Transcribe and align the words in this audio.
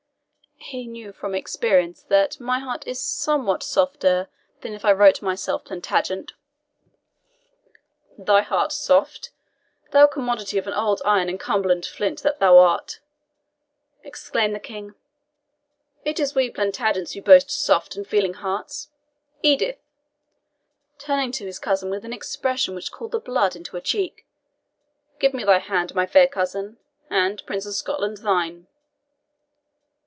"He 0.63 0.85
knew 0.87 1.11
from 1.11 1.33
experience 1.35 2.03
that 2.03 2.39
my 2.39 2.59
heart 2.59 2.85
is 2.87 3.03
somewhat 3.03 3.61
softer 3.63 4.29
than 4.61 4.73
if 4.73 4.85
I 4.85 4.91
wrote 4.93 5.19
myself 5.21 5.65
Plantagenet." 5.65 6.31
"Thy 8.17 8.41
heart 8.41 8.71
soft? 8.71 9.31
thou 9.91 10.05
commodity 10.07 10.57
of 10.59 10.67
old 10.69 11.01
iron 11.03 11.27
and 11.29 11.39
Cumberland 11.39 11.85
flint, 11.87 12.21
that 12.23 12.39
thou 12.39 12.57
art!" 12.59 12.99
exclaimed 14.03 14.53
the 14.55 14.59
King. 14.61 14.93
"It 16.05 16.19
is 16.21 16.35
we 16.35 16.49
Plantagenets 16.51 17.13
who 17.13 17.21
boast 17.23 17.49
soft 17.51 17.95
and 17.97 18.07
feeling 18.07 18.35
hearts. 18.35 18.89
Edith," 19.41 19.79
turning 20.99 21.31
to 21.33 21.45
his 21.45 21.57
cousin 21.59 21.89
with 21.89 22.05
an 22.05 22.13
expression 22.13 22.75
which 22.75 22.91
called 22.93 23.11
the 23.11 23.19
blood 23.19 23.55
into 23.57 23.75
her 23.75 23.81
cheek, 23.81 24.25
"give 25.19 25.33
me 25.33 25.43
thy 25.43 25.57
hand, 25.57 25.93
my 25.95 26.05
fair 26.05 26.27
cousin, 26.27 26.77
and, 27.09 27.43
Prince 27.47 27.65
of 27.65 27.73
Scotland, 27.73 28.17
thine." 28.19 28.67